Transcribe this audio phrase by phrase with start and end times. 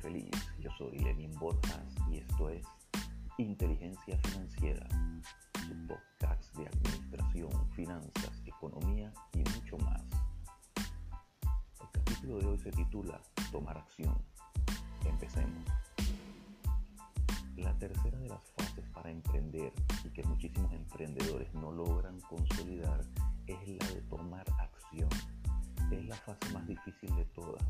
[0.00, 0.30] feliz.
[0.58, 2.64] Yo soy Lenin Borjas y esto es
[3.38, 4.86] Inteligencia Financiera,
[5.52, 10.02] su podcast de administración, finanzas, economía y mucho más.
[11.80, 13.20] El capítulo de hoy se titula
[13.52, 14.16] Tomar acción.
[15.04, 15.64] Empecemos.
[17.56, 19.72] La tercera de las fases para emprender
[20.04, 23.04] y que muchísimos emprendedores no logran consolidar
[23.46, 25.10] es la de tomar acción.
[25.90, 27.62] Es la fase más difícil de todas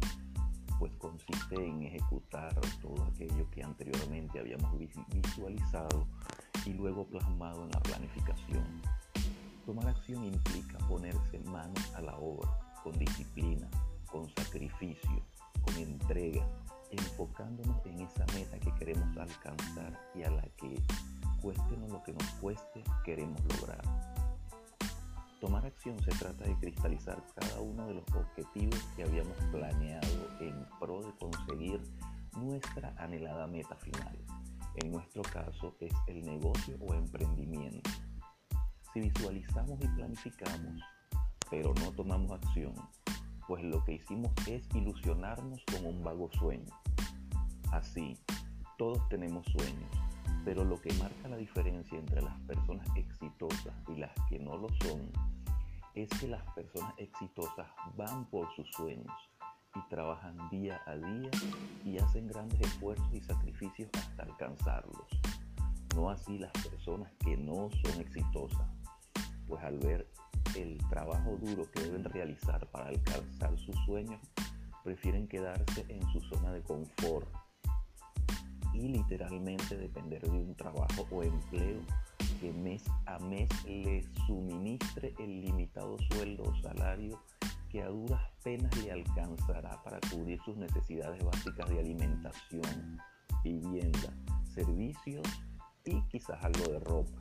[0.81, 4.73] pues consiste en ejecutar todo aquello que anteriormente habíamos
[5.13, 6.07] visualizado
[6.65, 8.65] y luego plasmado en la planificación.
[9.67, 12.49] Tomar acción implica ponerse manos a la obra,
[12.83, 13.69] con disciplina,
[14.11, 15.23] con sacrificio,
[15.61, 16.49] con entrega,
[16.91, 20.83] enfocándonos en esa meta que queremos alcanzar y a la que,
[21.43, 24.10] cueste lo que nos cueste, queremos lograr.
[25.41, 30.67] Tomar acción se trata de cristalizar cada uno de los objetivos que habíamos planeado en
[30.79, 31.81] pro de conseguir
[32.37, 34.19] nuestra anhelada meta final.
[34.77, 37.89] En nuestro caso es el negocio o emprendimiento.
[38.93, 40.83] Si visualizamos y planificamos,
[41.51, 42.75] pero no tomamos acción,
[43.49, 46.75] pues lo que hicimos es ilusionarnos con un vago sueño.
[47.73, 48.19] Así,
[48.77, 49.91] todos tenemos sueños,
[50.45, 54.69] pero lo que marca la diferencia entre las personas exitosas y las que no lo
[54.83, 55.11] son
[55.95, 59.13] es que las personas exitosas van por sus sueños
[59.75, 61.31] y trabajan día a día
[61.85, 65.07] y hacen grandes esfuerzos y sacrificios hasta alcanzarlos.
[65.95, 68.69] No así las personas que no son exitosas,
[69.47, 70.09] pues al ver
[70.57, 74.21] el trabajo duro que deben realizar para alcanzar sus sueños,
[74.83, 77.29] prefieren quedarse en su zona de confort
[78.73, 81.81] y literalmente depender de un trabajo o empleo
[82.41, 87.23] que mes a mes les suministre el limitado sueldo o salario
[87.71, 92.99] que a duras penas le alcanzará para cubrir sus necesidades básicas de alimentación,
[93.45, 94.13] vivienda,
[94.55, 95.27] servicios
[95.85, 97.19] y quizás algo de ropa.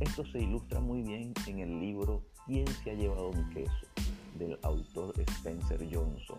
[0.00, 3.86] Esto se ilustra muy bien en el libro ¿Quién se ha llevado un queso?
[4.34, 6.38] del autor Spencer Johnson,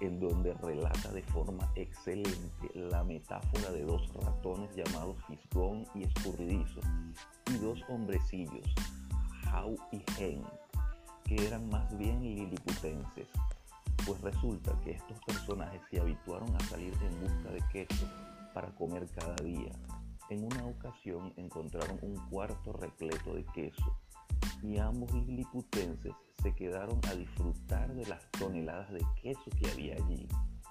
[0.00, 6.80] en donde relata de forma excelente la metáfora de dos ratones llamados Fisgón y Escurridizo
[7.50, 8.74] y dos hombrecillos,
[9.52, 10.42] How y Hen,
[11.24, 13.28] que eran más bien liliputenses.
[14.06, 18.06] Pues resulta que estos personajes se habituaron a salir en busca de queso
[18.54, 19.72] para comer cada día.
[20.28, 23.96] En una ocasión encontraron un cuarto repleto de queso
[24.62, 26.12] y ambos liliputenses
[26.42, 30.28] se quedaron a disfrutar de las toneladas de queso que había allí,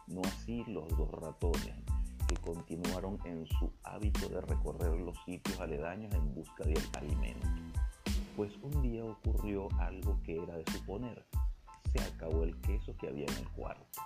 [0.07, 1.75] no así los dos ratones,
[2.28, 7.47] que continuaron en su hábito de recorrer los sitios aledaños en busca del alimento.
[8.35, 11.25] Pues un día ocurrió algo que era de suponer,
[11.94, 14.02] se acabó el queso que había en el cuarto.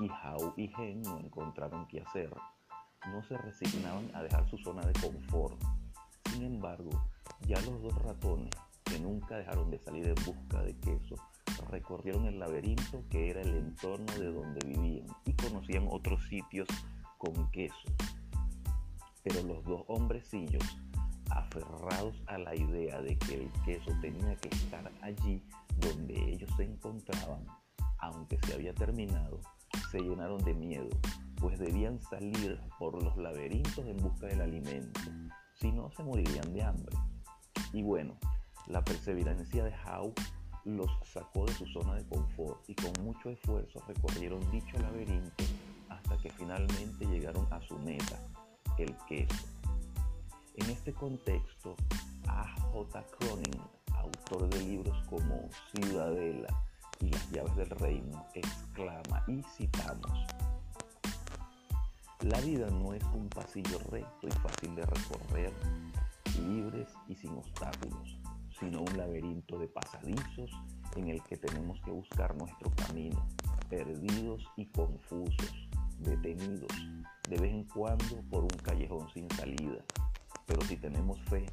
[0.00, 2.34] Y Hao y Gen no encontraron qué hacer,
[3.08, 5.60] no se resignaban a dejar su zona de confort.
[6.30, 6.90] Sin embargo,
[7.46, 8.50] ya los dos ratones
[8.90, 11.14] que nunca dejaron de salir en busca de queso,
[11.70, 16.66] recorrieron el laberinto que era el entorno de donde vivían y conocían otros sitios
[17.18, 17.88] con queso.
[19.22, 20.64] Pero los dos hombrecillos,
[21.30, 25.42] aferrados a la idea de que el queso tenía que estar allí
[25.78, 27.46] donde ellos se encontraban,
[27.98, 29.40] aunque se había terminado,
[29.92, 30.88] se llenaron de miedo,
[31.36, 35.00] pues debían salir por los laberintos en busca del alimento,
[35.54, 36.96] si no se morirían de hambre.
[37.72, 38.16] Y bueno,
[38.66, 40.14] la perseverancia de Howe
[40.64, 45.44] los sacó de su zona de confort y con mucho esfuerzo recorrieron dicho laberinto
[45.88, 48.18] hasta que finalmente llegaron a su meta,
[48.78, 49.46] el queso.
[50.54, 51.74] En este contexto,
[52.28, 53.04] A.J.
[53.18, 53.60] Cronin,
[53.94, 56.48] autor de libros como Ciudadela
[57.00, 60.26] y Las llaves del reino, exclama y citamos,
[62.20, 65.52] La vida no es un pasillo recto y fácil de recorrer,
[66.38, 68.20] libres y sin obstáculos
[68.60, 70.50] sino un laberinto de pasadizos
[70.94, 73.26] en el que tenemos que buscar nuestro camino,
[73.70, 75.68] perdidos y confusos,
[75.98, 76.72] detenidos,
[77.28, 79.82] de vez en cuando por un callejón sin salida.
[80.46, 81.46] Pero si tenemos fe,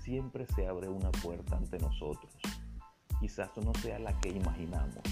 [0.00, 2.32] siempre se abre una puerta ante nosotros.
[3.18, 5.02] Quizás no sea la que imaginamos,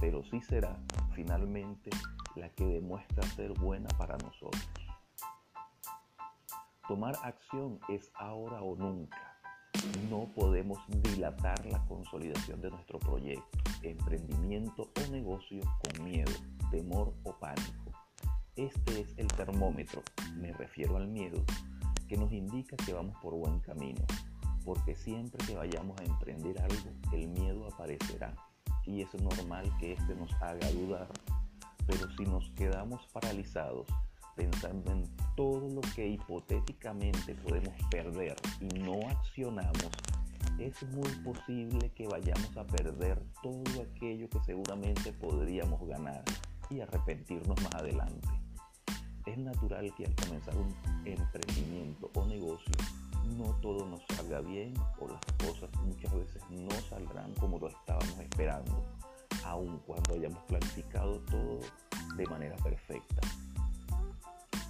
[0.00, 0.76] pero sí será
[1.14, 1.90] finalmente
[2.36, 4.70] la que demuestra ser buena para nosotros.
[6.86, 9.27] Tomar acción es ahora o nunca
[10.10, 16.32] no podemos dilatar la consolidación de nuestro proyecto, emprendimiento o negocio con miedo,
[16.70, 17.92] temor o pánico.
[18.56, 20.02] Este es el termómetro,
[20.36, 21.44] me refiero al miedo,
[22.08, 24.04] que nos indica que vamos por buen camino,
[24.64, 28.34] porque siempre que vayamos a emprender algo, el miedo aparecerá
[28.84, 31.08] y es normal que éste nos haga dudar,
[31.86, 33.86] Pero si nos quedamos paralizados
[34.38, 35.04] pensando en
[35.34, 39.90] todo lo que hipotéticamente podemos perder y no accionamos,
[40.60, 46.22] es muy posible que vayamos a perder todo aquello que seguramente podríamos ganar
[46.70, 48.28] y arrepentirnos más adelante.
[49.26, 50.74] Es natural que al comenzar un
[51.04, 52.72] emprendimiento o negocio
[53.36, 58.18] no todo nos salga bien o las cosas muchas veces no saldrán como lo estábamos
[58.20, 58.86] esperando,
[59.44, 61.60] aun cuando hayamos planificado todo
[62.16, 63.20] de manera perfecta.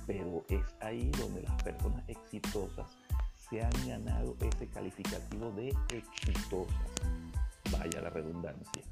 [0.09, 2.91] Pero es ahí donde las personas exitosas
[3.51, 6.91] se han ganado ese calificativo de exitosas.
[7.71, 8.83] Vaya la redundancia.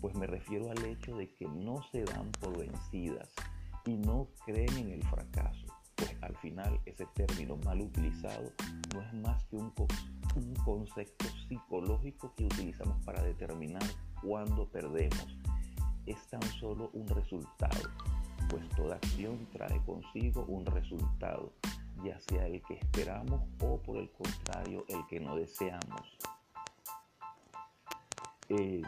[0.00, 3.28] Pues me refiero al hecho de que no se dan por vencidas
[3.86, 5.66] y no creen en el fracaso.
[5.94, 8.52] Pues al final ese término mal utilizado
[8.92, 9.72] no es más que un,
[10.34, 13.82] un concepto psicológico que utilizamos para determinar
[14.22, 15.38] cuándo perdemos.
[16.04, 17.90] Es tan solo un resultado,
[18.48, 21.52] pues toda acción trae consigo un resultado
[22.04, 26.18] ya sea el que esperamos o por el contrario el que no deseamos.
[28.48, 28.82] Em,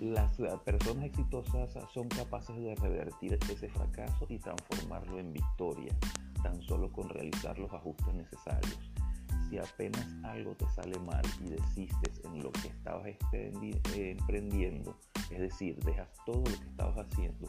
[0.00, 5.96] las personas exitosas son capaces de revertir ese fracaso y transformarlo en victoria,
[6.42, 8.78] tan solo con realizar los ajustes necesarios.
[9.48, 14.98] Si apenas algo te sale mal y desistes en lo que estabas emprendiendo,
[15.32, 17.48] es decir, dejas todo lo que estabas haciendo,